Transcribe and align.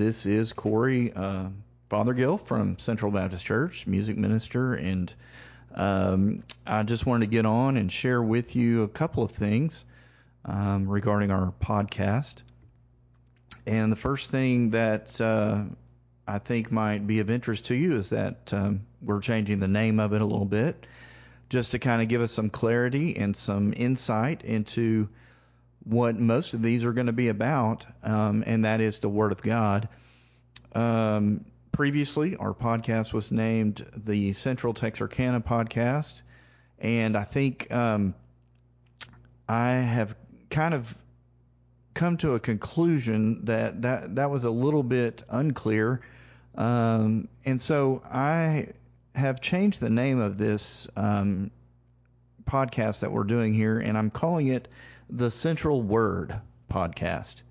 this 0.00 0.24
is 0.24 0.54
Cory 0.54 1.12
uh, 1.12 1.50
Fothergill 1.90 2.38
from 2.38 2.78
Central 2.78 3.12
Baptist 3.12 3.44
Church, 3.44 3.86
music 3.86 4.16
minister, 4.16 4.72
and 4.72 5.12
um, 5.74 6.42
I 6.66 6.84
just 6.84 7.04
wanted 7.04 7.26
to 7.26 7.30
get 7.30 7.44
on 7.44 7.76
and 7.76 7.92
share 7.92 8.22
with 8.22 8.56
you 8.56 8.82
a 8.82 8.88
couple 8.88 9.22
of 9.22 9.30
things 9.30 9.84
um, 10.46 10.88
regarding 10.88 11.30
our 11.30 11.52
podcast. 11.60 12.36
And 13.66 13.92
the 13.92 13.96
first 13.96 14.30
thing 14.30 14.70
that 14.70 15.20
uh, 15.20 15.64
I 16.26 16.38
think 16.38 16.72
might 16.72 17.06
be 17.06 17.20
of 17.20 17.28
interest 17.28 17.66
to 17.66 17.74
you 17.74 17.96
is 17.96 18.08
that 18.08 18.54
um, 18.54 18.86
we're 19.02 19.20
changing 19.20 19.60
the 19.60 19.68
name 19.68 20.00
of 20.00 20.14
it 20.14 20.22
a 20.22 20.24
little 20.24 20.46
bit 20.46 20.86
just 21.50 21.72
to 21.72 21.78
kind 21.78 22.00
of 22.00 22.08
give 22.08 22.22
us 22.22 22.32
some 22.32 22.48
clarity 22.48 23.18
and 23.18 23.36
some 23.36 23.74
insight 23.76 24.46
into 24.46 25.10
what 25.84 26.18
most 26.18 26.54
of 26.54 26.62
these 26.62 26.84
are 26.84 26.92
going 26.92 27.06
to 27.06 27.12
be 27.12 27.28
about, 27.28 27.86
um, 28.02 28.44
and 28.46 28.64
that 28.64 28.80
is 28.80 28.98
the 28.98 29.08
Word 29.08 29.32
of 29.32 29.42
God. 29.42 29.88
Um, 30.74 31.44
previously, 31.72 32.36
our 32.36 32.54
podcast 32.54 33.12
was 33.12 33.32
named 33.32 33.86
the 33.96 34.32
Central 34.32 34.74
Texarkana 34.74 35.40
Podcast, 35.40 36.22
and 36.78 37.16
I 37.16 37.24
think 37.24 37.72
um, 37.72 38.14
I 39.48 39.72
have 39.72 40.14
kind 40.50 40.74
of 40.74 40.94
come 41.94 42.16
to 42.18 42.34
a 42.34 42.40
conclusion 42.40 43.44
that 43.46 43.82
that, 43.82 44.16
that 44.16 44.30
was 44.30 44.44
a 44.44 44.50
little 44.50 44.82
bit 44.82 45.24
unclear. 45.28 46.00
Um, 46.54 47.28
and 47.44 47.60
so 47.60 48.02
I 48.04 48.68
have 49.14 49.40
changed 49.40 49.80
the 49.80 49.90
name 49.90 50.20
of 50.20 50.38
this 50.38 50.88
um, 50.96 51.50
podcast 52.44 53.00
that 53.00 53.12
we're 53.12 53.24
doing 53.24 53.54
here, 53.54 53.78
and 53.78 53.96
I'm 53.96 54.10
calling 54.10 54.48
it 54.48 54.68
the 55.10 55.30
Central 55.30 55.82
Word 55.82 56.40
podcast. 56.70 57.42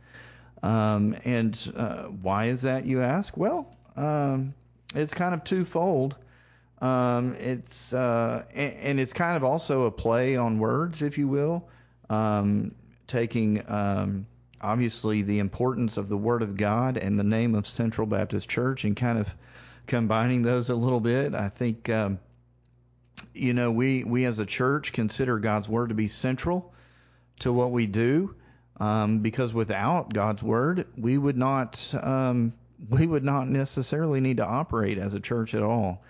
Um, 0.64 1.16
and 1.26 1.74
uh, 1.76 2.04
why 2.04 2.46
is 2.46 2.64
that, 2.64 2.86
you 2.86 3.02
ask? 3.02 3.36
Well, 3.38 3.76
um, 3.96 4.54
it's 4.96 5.14
kind 5.14 5.34
of 5.34 5.44
twofold. 5.44 6.16
Um, 6.82 7.36
it's 7.36 7.94
uh, 7.94 8.46
and, 8.56 8.74
and, 8.82 9.00
it's 9.02 9.12
kind 9.12 9.36
of 9.36 9.44
also 9.44 9.84
a 9.84 9.92
play 9.92 10.38
on 10.38 10.60
words, 10.60 11.02
if 11.02 11.18
you 11.18 11.28
will, 11.28 11.68
um, 12.10 12.74
taking 13.06 13.62
um, 13.70 14.26
obviously 14.62 15.22
the 15.22 15.40
importance 15.40 15.98
of 15.98 16.08
the 16.08 16.18
Word 16.18 16.42
of 16.42 16.56
God 16.56 16.96
and 16.98 17.20
the 17.20 17.23
name 17.26 17.54
of 17.54 17.68
Central 17.68 18.08
Baptist 18.08 18.50
Church 18.50 18.86
and 18.86 18.96
kind 18.96 19.20
of 19.20 19.34
combining 19.88 20.42
those 20.42 20.70
a 20.70 20.76
little 20.76 21.02
bit. 21.02 21.36
I 21.36 21.50
think 21.50 21.90
um, 21.90 22.20
you 23.34 23.54
know 23.54 23.73
we 23.73 24.06
we 24.06 24.23
as 24.23 24.40
a 24.40 24.46
church 24.46 24.94
consider 24.94 25.38
God's 25.38 25.68
Word 25.68 25.90
to 25.90 25.96
be 25.96 26.08
central 26.08 26.73
to 27.40 27.54
what 27.54 27.72
we 27.72 27.88
do, 27.88 28.36
um, 28.80 29.20
because 29.20 29.54
without 29.54 30.14
God's 30.14 30.44
Word, 30.44 30.88
we 30.98 31.18
would 31.18 31.38
not 31.38 31.94
um, 32.02 32.54
we 32.90 33.06
would 33.06 33.23
not 33.23 33.48
necessarily 33.48 34.22
need 34.22 34.38
to 34.38 34.45
operate 34.45 34.98
as 34.98 35.14
a 35.14 35.20
church 35.20 35.54
at 35.54 35.64
all. 35.64 36.02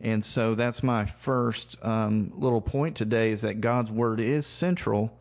And 0.00 0.24
so 0.24 0.54
that's 0.54 0.82
my 0.82 1.06
first 1.06 1.76
um, 1.84 2.32
little 2.36 2.60
point 2.60 2.96
today 2.96 3.30
is 3.30 3.42
that 3.42 3.60
God's 3.60 3.90
Word 3.90 4.20
is 4.20 4.46
central 4.46 5.18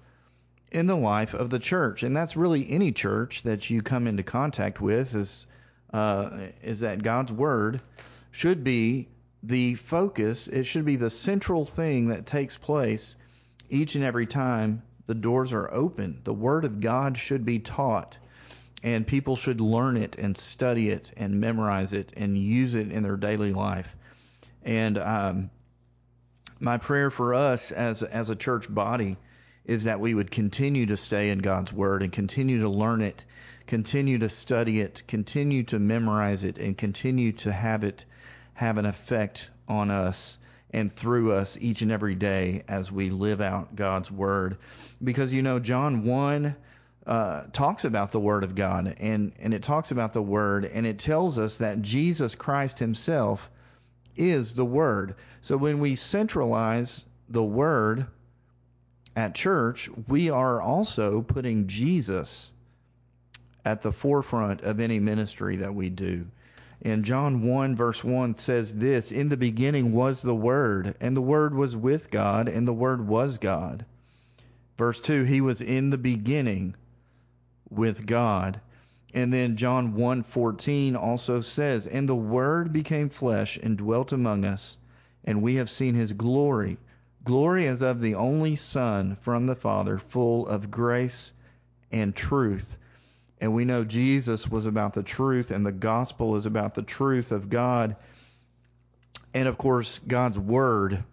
in 0.72 0.86
the 0.86 0.98
life 0.98 1.34
of 1.34 1.50
the 1.50 1.60
church, 1.60 2.04
and 2.04 2.16
that's 2.16 2.36
really 2.36 2.70
any 2.70 2.92
church 2.92 3.44
that 3.44 3.70
you 3.70 3.82
come 3.82 4.06
into 4.06 4.24
contact 4.24 4.82
with 4.82 5.16
is 5.16 5.48
uh, 5.94 6.30
is 6.62 6.82
that 6.82 7.02
God's 7.02 7.32
Word 7.32 7.82
should 8.32 8.64
be 8.64 9.08
the 9.44 9.76
focus. 9.76 10.48
It 10.48 10.66
should 10.66 10.86
be 10.86 10.98
the 10.98 11.10
central 11.10 11.66
thing 11.66 12.08
that 12.08 12.26
takes 12.26 12.58
place 12.58 13.16
each 13.70 13.96
and 13.96 14.04
every 14.04 14.28
time 14.28 14.82
the 15.08 15.16
doors 15.16 15.54
are 15.54 15.74
open. 15.74 16.22
The 16.24 16.34
Word 16.34 16.66
of 16.66 16.80
God 16.80 17.18
should 17.18 17.46
be 17.46 17.60
taught 17.60 18.18
and 18.84 19.08
people 19.08 19.36
should 19.36 19.60
learn 19.60 19.98
it 19.98 20.16
and 20.18 20.38
study 20.38 20.90
it 20.90 21.12
and 21.18 21.40
memorize 21.40 21.94
it 21.94 22.14
and 22.16 22.38
use 22.38 22.76
it 22.76 22.92
in 22.92 23.04
their 23.04 23.18
daily 23.18 23.54
life. 23.54 23.96
And 24.64 24.98
um, 24.98 25.50
my 26.60 26.78
prayer 26.78 27.10
for 27.10 27.34
us 27.34 27.72
as 27.72 28.04
as 28.04 28.30
a 28.30 28.36
church 28.36 28.74
body 28.74 29.18
is 29.66 29.86
that 29.86 30.00
we 30.00 30.14
would 30.14 30.32
continue 30.32 30.86
to 30.86 30.98
stay 30.98 31.30
in 31.30 31.40
God's 31.40 31.74
Word 31.74 32.04
and 32.04 32.12
continue 32.12 32.62
to 32.62 32.70
learn 32.70 33.02
it, 33.02 33.26
continue 33.66 34.20
to 34.20 34.30
study 34.30 34.80
it, 34.80 35.04
continue 35.08 35.64
to 35.64 35.80
memorize 35.80 36.44
it, 36.44 36.58
and 36.58 36.78
continue 36.78 37.32
to 37.34 37.52
have 37.52 37.84
it 37.84 38.06
have 38.54 38.78
an 38.78 38.86
effect 38.86 39.50
on 39.68 39.92
us 39.92 40.38
and 40.72 40.92
through 40.92 41.34
us 41.34 41.58
each 41.60 41.82
and 41.82 41.92
every 41.92 42.16
day 42.16 42.64
as 42.68 42.92
we 42.92 43.10
live 43.10 43.42
out 43.42 43.76
God's 43.76 44.12
Word. 44.12 44.58
Because 45.04 45.34
you 45.34 45.42
know, 45.42 45.60
John 45.60 46.04
1 46.04 46.56
uh, 47.06 47.44
talks 47.54 47.86
about 47.86 48.12
the 48.12 48.20
Word 48.20 48.44
of 48.44 48.56
God, 48.56 48.96
and, 49.00 49.32
and 49.40 49.54
it 49.54 49.64
talks 49.64 49.92
about 49.92 50.14
the 50.14 50.22
Word, 50.22 50.66
and 50.66 50.86
it 50.86 51.00
tells 51.00 51.38
us 51.38 51.58
that 51.58 51.82
Jesus 51.82 52.36
Christ 52.36 52.80
Himself 52.80 53.50
is 54.16 54.54
the 54.54 54.66
Word. 54.66 55.16
So 55.42 55.56
when 55.56 55.80
we 55.80 55.96
centralize 55.96 57.06
the 57.30 57.44
Word 57.44 58.08
at 59.16 59.36
church, 59.36 59.90
we 60.08 60.30
are 60.30 60.62
also 60.62 61.22
putting 61.22 61.68
Jesus 61.68 62.52
at 63.64 63.82
the 63.82 63.92
forefront 63.92 64.62
of 64.62 64.80
any 64.80 65.00
ministry 65.00 65.58
that 65.58 65.74
we 65.74 65.90
do. 65.90 66.28
And 66.82 67.04
John 67.04 67.42
1 67.42 67.76
verse 67.76 68.04
1 68.04 68.36
says 68.36 68.76
this, 68.76 69.12
In 69.12 69.30
the 69.30 69.38
beginning 69.38 69.94
was 69.94 70.22
the 70.22 70.36
Word, 70.36 70.96
and 71.02 71.18
the 71.18 71.22
Word 71.22 71.56
was 71.56 71.76
with 71.76 72.12
God, 72.12 72.48
and 72.48 72.68
the 72.68 72.74
Word 72.74 73.08
was 73.08 73.38
God. 73.38 73.86
Verse 74.78 75.00
2, 75.02 75.24
He 75.24 75.42
was 75.42 75.62
in 75.62 75.90
the 75.90 75.98
beginning 75.98 76.76
with 77.70 78.06
God. 78.06 78.62
And 79.14 79.34
then 79.34 79.56
John 79.56 79.94
1:14 79.94 80.96
also 80.96 81.42
says, 81.42 81.88
"And 81.88 82.08
the 82.08 82.16
word 82.16 82.72
became 82.72 83.10
flesh 83.10 83.58
and 83.58 83.78
dwelt 83.78 84.12
among 84.12 84.46
us, 84.46 84.78
and 85.24 85.42
we 85.42 85.56
have 85.56 85.70
seen 85.70 85.96
his 85.96 86.14
glory, 86.14 86.78
glory 87.24 87.66
as 87.68 87.82
of 87.82 88.02
the 88.02 88.14
only 88.14 88.56
son 88.56 89.18
from 89.22 89.48
the 89.48 89.56
Father, 89.56 89.98
full 89.98 90.46
of 90.46 90.70
grace 90.70 91.32
and 91.92 92.14
truth." 92.14 92.78
And 93.40 93.54
we 93.54 93.66
know 93.66 93.84
Jesus 93.84 94.48
was 94.48 94.66
about 94.66 94.94
the 94.94 95.04
truth 95.04 95.52
and 95.52 95.66
the 95.66 95.72
gospel 95.72 96.36
is 96.36 96.46
about 96.46 96.74
the 96.74 96.82
truth 96.82 97.32
of 97.32 97.50
God. 97.50 97.96
And 99.34 99.48
of 99.48 99.58
course, 99.58 100.00
God's 100.00 100.40
word 100.40 101.04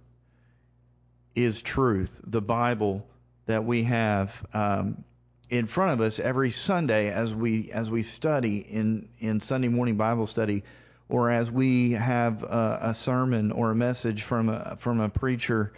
is 1.34 1.60
truth. 1.60 2.20
The 2.26 2.40
Bible 2.40 3.06
that 3.46 3.64
we 3.64 3.82
have 3.82 4.34
um, 4.54 5.04
in 5.50 5.66
front 5.66 5.92
of 5.92 6.00
us 6.00 6.18
every 6.18 6.50
Sunday 6.50 7.10
as 7.10 7.34
we 7.34 7.70
as 7.70 7.90
we 7.90 8.02
study 8.02 8.58
in 8.58 9.08
in 9.18 9.41
Sunday 9.41 9.68
morning 9.68 9.96
Bible 9.96 10.26
study, 10.26 10.64
or 11.08 11.30
as 11.30 11.50
we 11.50 11.92
have 11.92 12.42
a, 12.42 12.78
a 12.82 12.94
sermon 12.94 13.52
or 13.52 13.70
a 13.70 13.74
message 13.74 14.22
from 14.22 14.48
a 14.48 14.76
from 14.78 15.00
a 15.00 15.10
preacher 15.10 15.72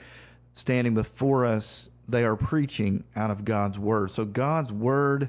standing 0.55 0.95
before 0.95 1.45
us. 1.47 1.89
They 2.09 2.25
are 2.25 2.37
preaching 2.37 3.03
out 3.17 3.33
of 3.33 3.45
God's 3.45 3.77
word. 3.77 4.13
So 4.13 4.25
God's 4.25 4.71
word 4.71 5.29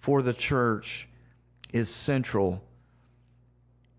for 0.00 0.22
the 0.22 0.32
church 0.32 1.08
is 1.72 1.88
central. 1.88 2.62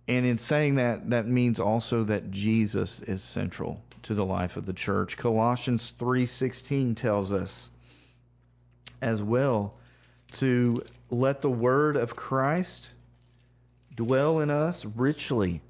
And 0.08 0.26
in 0.26 0.38
saying 0.38 0.76
that, 0.76 1.12
that 1.12 1.28
means 1.28 1.60
also 1.60 2.06
that 2.06 2.32
Jesus 2.32 3.02
is 3.02 3.22
central 3.22 3.82
to 4.04 4.14
the 4.14 4.26
life 4.26 4.58
of 4.58 4.66
the 4.66 4.74
church. 4.74 5.18
Colossians 5.18 5.94
3:16 6.00 6.96
tells 6.96 7.32
us 7.32 7.70
as 9.02 9.22
well 9.22 9.76
to 10.34 10.82
let 11.10 11.42
the 11.42 11.50
word 11.50 11.96
of 11.96 12.16
Christ 12.16 12.88
dwell 13.96 14.40
in 14.40 14.50
us 14.50 14.86
richly. 14.86 15.62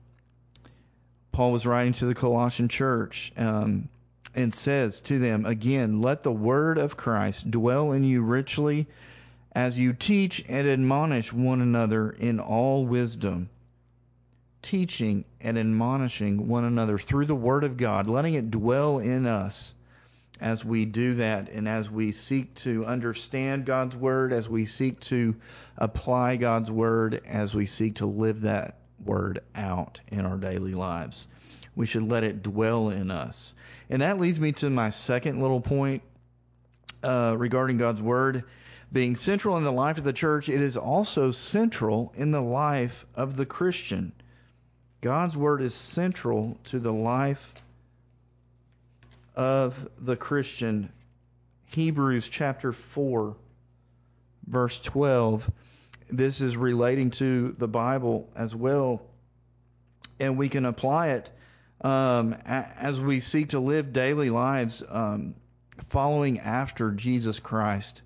Paul 1.32 1.52
was 1.52 1.66
writing 1.66 1.94
to 1.94 2.06
the 2.06 2.16
Colossian 2.16 2.68
church 2.68 3.32
um, 3.38 3.90
and 4.36 4.54
says 4.54 5.00
to 5.02 5.20
them 5.20 5.46
again, 5.46 6.02
Let 6.02 6.24
the 6.24 6.32
word 6.32 6.78
of 6.78 6.98
Christ 6.98 7.50
dwell 7.50 7.92
in 7.92 8.04
you 8.04 8.22
richly 8.22 8.88
as 9.60 9.78
you 9.78 9.92
teach 9.92 10.42
and 10.48 10.70
admonish 10.70 11.34
one 11.34 11.60
another 11.60 12.12
in 12.12 12.40
all 12.40 12.86
wisdom. 12.86 13.50
Teaching 14.62 15.26
and 15.42 15.60
admonishing 15.60 16.48
one 16.48 16.64
another 16.64 16.98
through 16.98 17.26
the 17.26 17.36
word 17.36 17.66
of 17.66 17.76
God, 17.76 18.08
letting 18.08 18.36
it 18.36 18.52
dwell 18.52 19.00
in 19.00 19.26
us 19.26 19.74
as 20.40 20.64
we 20.64 20.86
do 20.86 21.16
that 21.16 21.50
and 21.50 21.68
as 21.68 21.90
we 21.90 22.14
seek 22.14 22.56
to 22.56 22.86
understand 22.86 23.66
God's 23.66 23.98
Word, 23.98 24.32
as 24.32 24.48
we 24.48 24.66
seek 24.66 25.02
to 25.02 25.36
apply 25.78 26.38
God's 26.38 26.72
Word, 26.72 27.22
as 27.26 27.54
we 27.54 27.66
seek 27.66 27.96
to 27.96 28.06
live 28.06 28.42
that 28.42 28.78
Word 29.04 29.40
out 29.54 30.00
in 30.08 30.26
our 30.26 30.38
daily 30.38 30.74
lives. 30.74 31.28
We 31.76 31.86
should 31.86 32.04
let 32.04 32.24
it 32.24 32.42
dwell 32.42 32.90
in 32.90 33.12
us. 33.12 33.54
And 33.90 34.02
that 34.02 34.20
leads 34.20 34.40
me 34.40 34.54
to 34.54 34.70
my 34.70 34.92
second 34.92 35.42
little 35.42 35.60
point 35.60 36.04
uh, 37.04 37.36
regarding 37.38 37.78
God's 37.78 38.02
Word. 38.02 38.46
Being 38.92 39.16
central 39.16 39.58
in 39.58 39.64
the 39.64 39.72
life 39.72 39.98
of 39.98 40.04
the 40.04 40.14
church, 40.14 40.50
it 40.50 40.62
is 40.62 40.78
also 40.78 41.32
central 41.32 42.12
in 42.16 42.32
the 42.32 42.42
life 42.42 43.06
of 43.16 43.36
the 43.36 43.46
Christian. 43.46 44.12
God's 45.02 45.38
Word 45.38 45.62
is 45.62 45.74
central 45.74 46.58
to 46.66 46.80
the 46.80 46.94
life 46.94 47.54
of 49.36 49.88
the 50.00 50.16
Christian. 50.16 50.92
Hebrews 51.68 52.28
chapter 52.28 52.74
4, 52.74 53.36
verse 54.48 54.80
12 54.80 55.52
this 56.12 56.42
is 56.42 56.58
relating 56.58 57.12
to 57.12 57.52
the 57.58 57.68
Bible 57.68 58.30
as 58.36 58.56
well, 58.56 59.02
and 60.20 60.38
we 60.38 60.50
can 60.50 60.66
apply 60.66 61.10
it 61.10 61.30
um, 61.82 62.34
as 62.46 63.00
we 63.00 63.20
seek 63.20 63.50
to 63.50 63.60
live 63.60 63.94
daily 63.94 64.30
lives 64.30 64.84
um, 64.90 65.36
following 65.90 66.40
after 66.40 66.92
Jesus 66.92 67.40
Christ, 67.40 68.02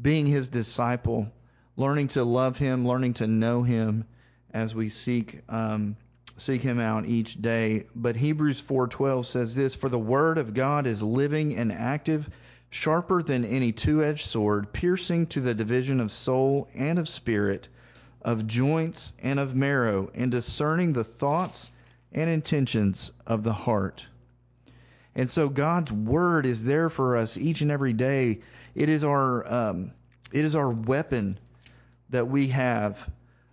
being 0.00 0.26
His 0.26 0.48
disciple, 0.48 1.30
learning 1.76 2.08
to 2.08 2.24
love 2.24 2.58
Him, 2.58 2.86
learning 2.86 3.14
to 3.14 3.26
know 3.26 3.62
Him 3.62 4.04
as 4.52 4.74
we 4.74 4.88
seek 4.88 5.42
um, 5.48 5.96
seek 6.36 6.62
Him 6.62 6.78
out 6.80 7.06
each 7.06 7.40
day. 7.40 7.86
But 7.94 8.16
Hebrews 8.16 8.62
4:12 8.62 9.26
says 9.26 9.54
this: 9.54 9.74
"For 9.74 9.88
the 9.88 9.98
Word 9.98 10.38
of 10.38 10.54
God 10.54 10.86
is 10.86 11.02
living 11.02 11.56
and 11.56 11.72
active." 11.72 12.28
sharper 12.70 13.20
than 13.20 13.44
any 13.44 13.72
two 13.72 14.02
edged 14.02 14.24
sword, 14.24 14.72
piercing 14.72 15.26
to 15.26 15.40
the 15.40 15.54
division 15.54 16.00
of 16.00 16.12
soul 16.12 16.68
and 16.74 16.98
of 16.98 17.08
spirit, 17.08 17.68
of 18.22 18.46
joints 18.46 19.12
and 19.22 19.40
of 19.40 19.56
marrow, 19.56 20.10
and 20.14 20.30
discerning 20.30 20.92
the 20.92 21.04
thoughts 21.04 21.70
and 22.12 22.30
intentions 22.30 23.10
of 23.26 23.42
the 23.42 23.52
heart. 23.52 24.06
And 25.14 25.28
so 25.28 25.48
God's 25.48 25.90
word 25.90 26.46
is 26.46 26.64
there 26.64 26.88
for 26.88 27.16
us 27.16 27.36
each 27.36 27.60
and 27.60 27.70
every 27.70 27.92
day. 27.92 28.40
It 28.74 28.88
is 28.88 29.04
our 29.04 29.52
um, 29.52 29.92
it 30.32 30.44
is 30.44 30.54
our 30.54 30.70
weapon 30.70 31.38
that 32.10 32.28
we 32.28 32.48
have 32.48 33.10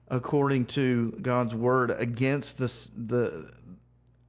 according 0.07 0.65
to 0.65 1.11
God's 1.11 1.53
word 1.53 1.91
against 1.91 2.57
the 2.57 2.89
the 2.95 3.51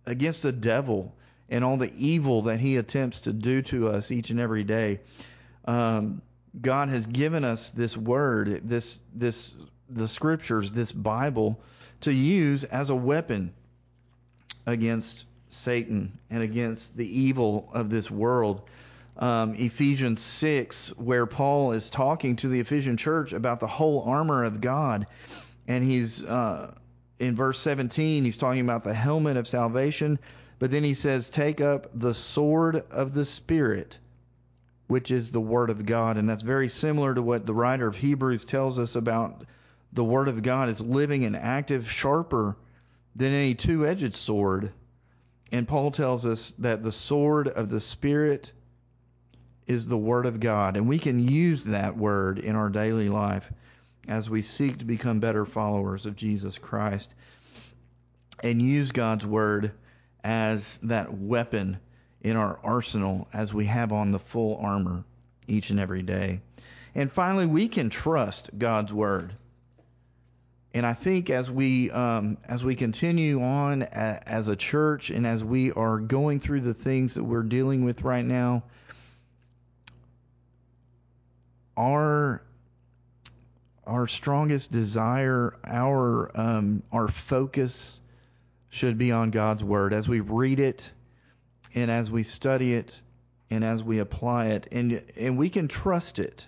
against 0.06 0.42
the 0.42 0.52
devil 0.52 1.14
and 1.48 1.64
all 1.64 1.76
the 1.76 1.92
evil 1.96 2.42
that 2.42 2.60
he 2.60 2.76
attempts 2.76 3.20
to 3.20 3.32
do 3.32 3.62
to 3.62 3.88
us 3.88 4.10
each 4.10 4.30
and 4.30 4.40
every 4.40 4.64
day. 4.64 5.00
Um, 5.64 6.22
God 6.60 6.88
has 6.88 7.06
given 7.06 7.44
us 7.44 7.70
this 7.70 7.96
word, 7.96 8.68
this 8.68 9.00
this 9.14 9.54
the 9.88 10.08
scriptures, 10.08 10.72
this 10.72 10.92
Bible 10.92 11.60
to 12.00 12.12
use 12.12 12.64
as 12.64 12.90
a 12.90 12.96
weapon 12.96 13.52
against 14.66 15.24
Satan 15.48 16.18
and 16.30 16.42
against 16.42 16.96
the 16.96 17.06
evil 17.06 17.68
of 17.72 17.90
this 17.90 18.10
world. 18.10 18.62
Um, 19.16 19.54
Ephesians 19.54 20.20
6, 20.20 20.96
where 20.96 21.26
Paul 21.26 21.72
is 21.72 21.90
talking 21.90 22.36
to 22.36 22.48
the 22.48 22.60
Ephesian 22.60 22.96
church 22.96 23.32
about 23.32 23.58
the 23.58 23.66
whole 23.66 24.02
armor 24.02 24.44
of 24.44 24.60
God, 24.60 25.06
and 25.66 25.82
he's 25.82 26.22
uh, 26.22 26.72
in 27.18 27.34
verse 27.34 27.58
17, 27.58 28.24
he's 28.24 28.36
talking 28.36 28.60
about 28.60 28.84
the 28.84 28.94
helmet 28.94 29.36
of 29.36 29.48
salvation 29.48 30.18
but 30.58 30.70
then 30.70 30.84
he 30.84 30.94
says, 30.94 31.30
Take 31.30 31.60
up 31.60 31.88
the 31.94 32.14
sword 32.14 32.84
of 32.90 33.14
the 33.14 33.24
Spirit, 33.24 33.96
which 34.88 35.10
is 35.10 35.30
the 35.30 35.40
Word 35.40 35.70
of 35.70 35.86
God. 35.86 36.16
And 36.16 36.28
that's 36.28 36.42
very 36.42 36.68
similar 36.68 37.14
to 37.14 37.22
what 37.22 37.46
the 37.46 37.54
writer 37.54 37.86
of 37.86 37.96
Hebrews 37.96 38.44
tells 38.44 38.78
us 38.78 38.96
about 38.96 39.44
the 39.92 40.04
Word 40.04 40.28
of 40.28 40.42
God. 40.42 40.68
It's 40.68 40.80
living 40.80 41.24
and 41.24 41.36
active, 41.36 41.90
sharper 41.90 42.56
than 43.14 43.32
any 43.32 43.54
two 43.54 43.86
edged 43.86 44.16
sword. 44.16 44.72
And 45.50 45.66
Paul 45.66 45.90
tells 45.90 46.26
us 46.26 46.52
that 46.58 46.82
the 46.82 46.92
sword 46.92 47.48
of 47.48 47.70
the 47.70 47.80
Spirit 47.80 48.50
is 49.66 49.86
the 49.86 49.98
Word 49.98 50.26
of 50.26 50.40
God. 50.40 50.76
And 50.76 50.88
we 50.88 50.98
can 50.98 51.18
use 51.18 51.64
that 51.64 51.96
Word 51.96 52.38
in 52.38 52.56
our 52.56 52.68
daily 52.68 53.08
life 53.08 53.50
as 54.06 54.28
we 54.28 54.42
seek 54.42 54.78
to 54.78 54.84
become 54.84 55.20
better 55.20 55.44
followers 55.44 56.06
of 56.06 56.16
Jesus 56.16 56.58
Christ 56.58 57.14
and 58.42 58.62
use 58.62 58.92
God's 58.92 59.26
Word 59.26 59.72
as 60.22 60.78
that 60.82 61.12
weapon 61.12 61.78
in 62.20 62.36
our 62.36 62.58
arsenal 62.62 63.28
as 63.32 63.54
we 63.54 63.66
have 63.66 63.92
on 63.92 64.10
the 64.10 64.18
full 64.18 64.56
armor 64.56 65.04
each 65.46 65.70
and 65.70 65.80
every 65.80 66.02
day. 66.02 66.40
And 66.94 67.12
finally, 67.12 67.46
we 67.46 67.68
can 67.68 67.90
trust 67.90 68.50
God's 68.58 68.92
word. 68.92 69.32
And 70.74 70.84
I 70.84 70.92
think 70.92 71.30
as 71.30 71.50
we 71.50 71.90
um, 71.90 72.36
as 72.44 72.62
we 72.62 72.74
continue 72.74 73.42
on 73.42 73.82
a, 73.82 74.22
as 74.26 74.48
a 74.48 74.56
church 74.56 75.10
and 75.10 75.26
as 75.26 75.42
we 75.42 75.72
are 75.72 75.98
going 75.98 76.40
through 76.40 76.60
the 76.60 76.74
things 76.74 77.14
that 77.14 77.24
we're 77.24 77.42
dealing 77.42 77.84
with 77.84 78.02
right 78.02 78.24
now, 78.24 78.64
our 81.76 82.42
our 83.86 84.06
strongest 84.06 84.70
desire, 84.70 85.56
our 85.64 86.30
um, 86.38 86.82
our 86.92 87.08
focus 87.08 88.00
should 88.68 88.98
be 88.98 89.12
on 89.12 89.30
God's 89.30 89.64
Word 89.64 89.94
as 89.94 90.08
we 90.08 90.20
read 90.20 90.60
it 90.60 90.90
and 91.74 91.90
as 91.90 92.10
we 92.10 92.22
study 92.22 92.74
it 92.74 93.00
and 93.50 93.64
as 93.64 93.82
we 93.82 93.98
apply 93.98 94.48
it. 94.48 94.68
And, 94.72 95.02
and 95.18 95.38
we 95.38 95.48
can 95.50 95.68
trust 95.68 96.18
it. 96.18 96.46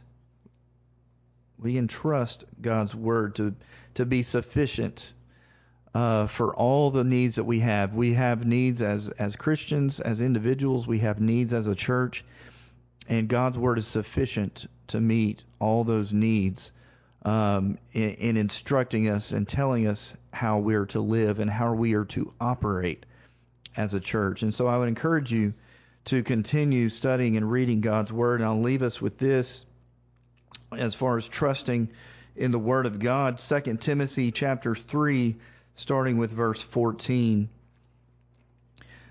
We 1.61 1.75
can 1.75 1.89
trust 1.89 2.45
God's 2.61 2.95
Word 2.95 3.35
to, 3.37 3.55
to 3.95 4.07
be 4.07 4.23
sufficient 4.23 5.13
uh, 5.95 6.27
for 6.27 6.55
all 6.55 6.91
the 6.91 7.05
needs 7.05 7.37
that 7.37 7.45
we 7.45 7.61
have. 7.61 7.95
We 7.95 8.15
have 8.15 8.47
needs 8.47 8.81
as, 8.81 9.09
as 9.11 9.37
Christians, 9.37 10.01
as 10.01 10.21
individuals, 10.21 10.87
we 10.87 11.01
have 11.01 11.21
needs 11.21 11.53
as 11.53 11.67
a 11.67 11.75
church. 11.75 12.25
And 13.09 13.29
God's 13.29 13.59
Word 13.59 13.79
is 13.79 13.87
sufficient 13.87 14.67
to 14.89 15.01
meet 15.01 15.45
all 15.59 15.85
those 15.85 16.13
needs 16.13 16.73
um, 17.25 17.79
in, 17.93 18.11
in, 18.11 18.37
instructing 18.37 19.09
us 19.09 19.33
and 19.33 19.47
telling 19.47 19.87
us 19.87 20.15
how 20.33 20.59
we're 20.59 20.87
to 20.87 21.01
live 21.01 21.41
and 21.41 21.51
how 21.51 21.75
we 21.75 21.95
are 21.95 22.07
to 22.07 22.33
operate 22.41 23.05
as 23.77 23.93
a 23.95 24.01
church. 24.01 24.43
And 24.43 24.55
so 24.55 24.67
I 24.67 24.79
would 24.79 24.89
encourage 24.89 25.33
you 25.33 25.53
to 26.07 26.23
continue 26.23 26.89
studying 26.89 27.37
and 27.37 27.51
reading 27.51 27.81
God's 27.83 28.13
Word. 28.13 28.41
And 28.41 28.49
I'll 28.49 28.63
leave 28.63 28.83
us 28.83 29.03
with 29.03 29.19
this 29.19 29.67
as 30.77 30.95
far 30.95 31.17
as 31.17 31.29
trusting 31.29 31.91
in 32.37 32.53
the 32.53 32.59
Word 32.59 32.87
of 32.87 32.99
God. 32.99 33.39
2 33.39 33.77
Timothy 33.77 34.31
chapter 34.31 34.75
3, 34.75 35.37
starting 35.75 36.19
with 36.19 36.31
verse 36.31 36.63
14. 36.63 37.49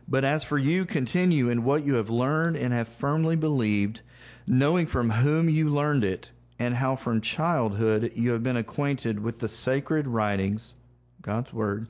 But 0.07 0.25
as 0.25 0.44
for 0.44 0.57
you, 0.57 0.85
continue 0.85 1.50
in 1.50 1.63
what 1.63 1.83
you 1.83 1.95
have 1.95 2.09
learned 2.09 2.57
and 2.57 2.73
have 2.73 2.88
firmly 2.88 3.35
believed, 3.35 4.01
knowing 4.47 4.88
from 4.88 5.09
whom 5.09 5.50
you 5.50 5.69
learned 5.69 6.03
it 6.03 6.31
and 6.57 6.73
how 6.73 6.95
from 6.95 7.21
childhood 7.21 8.13
you 8.15 8.31
have 8.31 8.44
been 8.44 8.57
acquainted 8.57 9.19
with 9.19 9.38
the 9.39 9.47
sacred 9.47 10.07
writings, 10.07 10.73
God's 11.21 11.53
Word, 11.53 11.88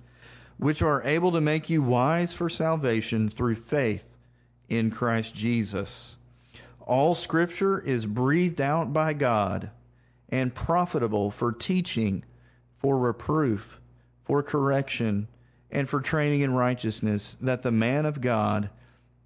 which 0.57 0.81
are 0.81 1.03
able 1.03 1.31
to 1.31 1.41
make 1.41 1.69
you 1.69 1.81
wise 1.81 2.33
for 2.33 2.49
salvation 2.49 3.29
through 3.29 3.55
faith 3.55 4.17
in 4.67 4.91
Christ 4.91 5.33
Jesus. 5.33 6.15
All 6.89 7.13
Scripture 7.13 7.79
is 7.79 8.03
breathed 8.03 8.59
out 8.59 8.91
by 8.91 9.13
God 9.13 9.69
and 10.29 10.51
profitable 10.51 11.29
for 11.29 11.51
teaching, 11.51 12.25
for 12.79 12.97
reproof, 12.97 13.79
for 14.23 14.41
correction, 14.41 15.27
and 15.69 15.87
for 15.87 16.01
training 16.01 16.41
in 16.41 16.51
righteousness, 16.51 17.37
that 17.41 17.61
the 17.61 17.71
man 17.71 18.07
of 18.07 18.19
God 18.19 18.71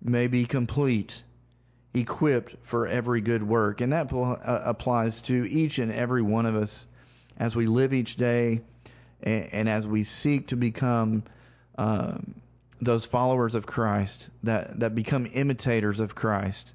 may 0.01 0.27
be 0.27 0.43
complete 0.43 1.23
equipped 1.93 2.57
for 2.63 2.85
every 2.85 3.21
good 3.21 3.43
work. 3.43 3.79
And 3.79 3.93
that 3.93 4.11
uh, 4.11 4.35
applies 4.65 5.21
to 5.21 5.49
each 5.49 5.79
and 5.79 5.89
every 5.89 6.21
one 6.21 6.45
of 6.45 6.55
us 6.55 6.85
as 7.37 7.55
we 7.55 7.67
live 7.67 7.93
each 7.93 8.17
day 8.17 8.59
and, 9.21 9.53
and 9.53 9.69
as 9.69 9.87
we 9.87 10.03
seek 10.03 10.47
to 10.47 10.57
become 10.57 11.23
um, 11.77 12.35
those 12.81 13.05
followers 13.05 13.55
of 13.55 13.65
Christ 13.65 14.27
that, 14.43 14.81
that 14.81 14.95
become 14.95 15.25
imitators 15.33 16.01
of 16.01 16.13
Christ 16.13 16.73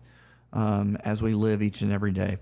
um, 0.52 0.96
as 1.04 1.22
we 1.22 1.34
live 1.34 1.62
each 1.62 1.82
and 1.82 1.92
every 1.92 2.12
day. 2.12 2.38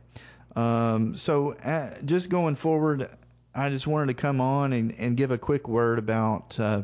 Um, 0.55 1.15
so, 1.15 1.53
uh, 1.53 1.95
just 2.05 2.31
going 2.31 2.57
forward, 2.57 3.09
I 3.55 3.71
just 3.71 3.87
wanted 3.87 4.07
to 4.09 4.21
come 4.21 4.41
on 4.41 4.73
and, 4.73 4.95
and 4.99 5.17
give 5.17 5.31
a 5.31 5.39
quick 5.39 5.69
word 5.69 5.99
about 5.99 6.59
uh, 6.59 6.83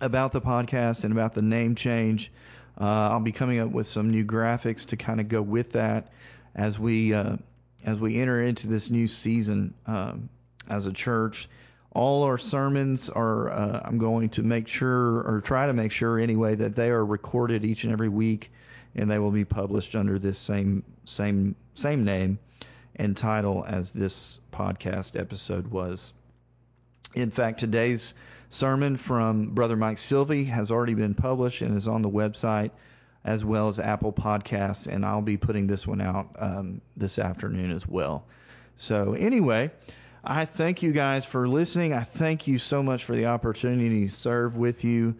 about 0.00 0.32
the 0.32 0.40
podcast 0.40 1.04
and 1.04 1.12
about 1.12 1.34
the 1.34 1.42
name 1.42 1.74
change. 1.74 2.32
Uh, 2.78 2.84
I'll 2.84 3.20
be 3.20 3.32
coming 3.32 3.60
up 3.60 3.70
with 3.70 3.86
some 3.86 4.10
new 4.10 4.24
graphics 4.24 4.86
to 4.86 4.96
kind 4.96 5.20
of 5.20 5.28
go 5.28 5.40
with 5.40 5.72
that 5.72 6.08
as 6.54 6.78
we 6.78 7.14
uh, 7.14 7.36
as 7.84 7.98
we 7.98 8.18
enter 8.18 8.42
into 8.42 8.66
this 8.66 8.90
new 8.90 9.06
season 9.06 9.74
um, 9.86 10.28
as 10.68 10.86
a 10.86 10.92
church. 10.92 11.48
All 11.92 12.24
our 12.24 12.36
sermons 12.36 13.08
are 13.08 13.50
uh, 13.50 13.80
I'm 13.84 13.98
going 13.98 14.30
to 14.30 14.42
make 14.42 14.68
sure 14.68 15.20
or 15.20 15.40
try 15.42 15.66
to 15.66 15.72
make 15.72 15.92
sure 15.92 16.18
anyway 16.18 16.56
that 16.56 16.76
they 16.76 16.90
are 16.90 17.04
recorded 17.04 17.64
each 17.64 17.84
and 17.84 17.92
every 17.92 18.10
week 18.10 18.50
and 18.96 19.10
they 19.10 19.18
will 19.18 19.30
be 19.30 19.44
published 19.44 19.94
under 19.94 20.18
this 20.18 20.38
same 20.38 20.82
same 21.04 21.54
same 21.74 22.04
name 22.04 22.38
and 22.96 23.16
title 23.16 23.64
as 23.66 23.92
this 23.92 24.40
podcast 24.52 25.18
episode 25.18 25.68
was. 25.68 26.12
In 27.14 27.30
fact, 27.30 27.60
today's 27.60 28.14
sermon 28.50 28.96
from 28.96 29.48
Brother 29.50 29.76
Mike 29.76 29.98
Sylvie 29.98 30.44
has 30.44 30.70
already 30.70 30.94
been 30.94 31.14
published 31.14 31.62
and 31.62 31.76
is 31.76 31.88
on 31.88 32.02
the 32.02 32.10
website 32.10 32.70
as 33.24 33.44
well 33.44 33.66
as 33.68 33.80
Apple 33.80 34.12
Podcasts, 34.12 34.86
and 34.86 35.04
I'll 35.04 35.20
be 35.20 35.36
putting 35.36 35.66
this 35.66 35.86
one 35.86 36.00
out 36.00 36.28
um, 36.38 36.80
this 36.96 37.18
afternoon 37.18 37.72
as 37.72 37.86
well. 37.86 38.24
So, 38.76 39.14
anyway, 39.14 39.72
I 40.22 40.44
thank 40.44 40.82
you 40.82 40.92
guys 40.92 41.24
for 41.24 41.48
listening. 41.48 41.92
I 41.92 42.02
thank 42.02 42.46
you 42.46 42.58
so 42.58 42.84
much 42.84 43.04
for 43.04 43.16
the 43.16 43.26
opportunity 43.26 44.06
to 44.06 44.12
serve 44.12 44.56
with 44.56 44.84
you 44.84 45.16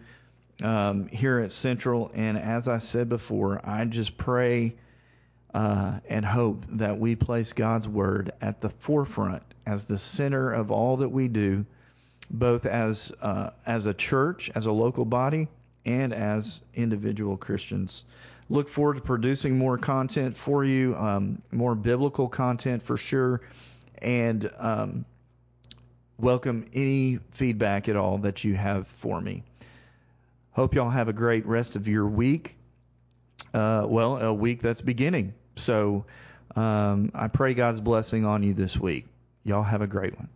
um, 0.63 1.07
here 1.07 1.39
at 1.39 1.51
Central. 1.51 2.11
And 2.13 2.37
as 2.37 2.67
I 2.67 2.77
said 2.79 3.09
before, 3.09 3.61
I 3.63 3.85
just 3.85 4.17
pray 4.17 4.75
uh, 5.53 5.99
and 6.07 6.25
hope 6.25 6.65
that 6.73 6.99
we 6.99 7.15
place 7.15 7.53
God's 7.53 7.87
Word 7.87 8.31
at 8.41 8.61
the 8.61 8.69
forefront 8.69 9.43
as 9.65 9.85
the 9.85 9.97
center 9.97 10.51
of 10.51 10.71
all 10.71 10.97
that 10.97 11.09
we 11.09 11.27
do, 11.27 11.65
both 12.29 12.65
as 12.65 13.11
uh, 13.21 13.51
as 13.65 13.85
a 13.85 13.93
church, 13.93 14.51
as 14.55 14.65
a 14.65 14.71
local 14.71 15.05
body, 15.05 15.47
and 15.85 16.13
as 16.13 16.61
individual 16.73 17.37
Christians. 17.37 18.05
Look 18.49 18.69
forward 18.69 18.95
to 18.95 19.01
producing 19.01 19.57
more 19.57 19.77
content 19.77 20.37
for 20.37 20.63
you, 20.63 20.95
um, 20.95 21.41
more 21.51 21.75
biblical 21.75 22.29
content 22.29 22.81
for 22.83 22.95
sure, 22.95 23.41
and 24.01 24.49
um, 24.57 25.05
welcome 26.17 26.65
any 26.73 27.19
feedback 27.31 27.89
at 27.89 27.95
all 27.95 28.19
that 28.19 28.43
you 28.43 28.55
have 28.55 28.87
for 28.87 29.19
me. 29.19 29.43
Hope 30.57 30.73
y'all 30.73 30.89
have 30.89 31.07
a 31.07 31.13
great 31.13 31.45
rest 31.45 31.75
of 31.75 31.87
your 31.87 32.07
week. 32.07 32.57
Uh, 33.53 33.85
well, 33.87 34.17
a 34.17 34.33
week 34.33 34.59
that's 34.59 34.81
beginning. 34.81 35.35
So 35.55 36.05
um, 36.55 37.11
I 37.13 37.27
pray 37.27 37.53
God's 37.53 37.79
blessing 37.79 38.25
on 38.25 38.41
you 38.41 38.55
this 38.55 38.75
week. 38.75 39.05
Y'all 39.43 39.61
have 39.61 39.83
a 39.83 39.87
great 39.87 40.17
one. 40.17 40.29